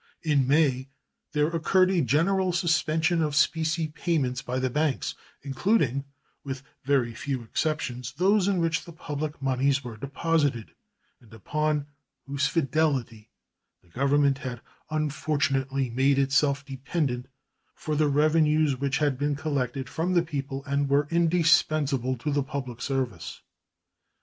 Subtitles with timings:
[0.23, 0.89] In May
[1.33, 6.05] there occurred a general suspension of specie payments by the banks, including,
[6.43, 10.73] with very few exceptions, those in which the public moneys were deposited
[11.19, 11.85] and upon
[12.25, 13.29] whose fidelity
[13.83, 17.27] the Government had unfortunately made itself dependent
[17.75, 22.41] for the revenues which had been collected from the people and were indispensable to the
[22.41, 23.43] public service.